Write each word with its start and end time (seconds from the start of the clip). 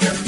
Yeah. 0.00 0.27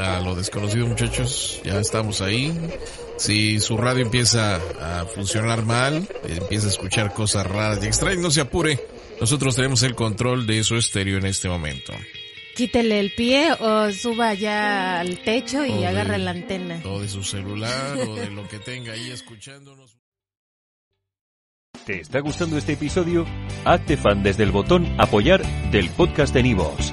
a 0.00 0.20
lo 0.20 0.34
desconocido 0.34 0.86
muchachos, 0.86 1.60
ya 1.64 1.78
estamos 1.78 2.20
ahí. 2.20 2.56
Si 3.16 3.60
su 3.60 3.76
radio 3.76 4.02
empieza 4.02 4.56
a 4.56 5.04
funcionar 5.04 5.64
mal, 5.64 6.08
empieza 6.26 6.66
a 6.66 6.70
escuchar 6.70 7.12
cosas 7.12 7.46
raras 7.46 7.82
y 7.82 7.86
extrañas, 7.86 8.22
no 8.22 8.30
se 8.30 8.40
apure. 8.40 8.80
Nosotros 9.20 9.54
tenemos 9.56 9.82
el 9.82 9.94
control 9.94 10.46
de 10.46 10.64
su 10.64 10.76
estéreo 10.76 11.18
en 11.18 11.26
este 11.26 11.48
momento. 11.48 11.92
Quítele 12.56 12.98
el 12.98 13.12
pie 13.12 13.52
o 13.52 13.92
suba 13.92 14.34
ya 14.34 15.00
al 15.00 15.18
techo 15.18 15.64
y 15.64 15.84
agarre 15.84 16.18
la 16.18 16.30
antena. 16.30 16.80
O 16.84 17.00
de 17.00 17.08
su 17.08 17.22
celular 17.22 17.98
o 17.98 18.16
de 18.16 18.30
lo 18.30 18.48
que 18.48 18.58
tenga 18.58 18.94
ahí 18.94 19.10
escuchándonos. 19.10 19.96
¿Te 21.86 22.00
está 22.00 22.20
gustando 22.20 22.58
este 22.58 22.72
episodio? 22.72 23.26
Hazte 23.64 23.96
fan 23.96 24.22
desde 24.22 24.42
el 24.42 24.50
botón 24.50 24.86
apoyar 24.98 25.42
del 25.70 25.88
podcast 25.90 26.34
de 26.34 26.42
Nivos. 26.42 26.92